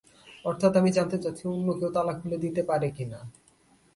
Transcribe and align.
অর্থাৎ 0.45 0.71
আমি 0.75 0.89
জানতে 0.91 1.17
চাচ্ছি, 1.23 1.43
অন্য 1.47 1.67
কেউ 1.79 1.89
তালা 1.95 2.13
খুলে 2.19 2.37
দিতে 2.37 2.61
পারে 2.69 2.87
কি 2.97 3.05
না। 3.05 3.19